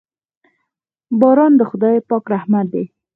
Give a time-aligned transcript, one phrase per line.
[1.19, 2.83] باران د خداے پاک رحمت دے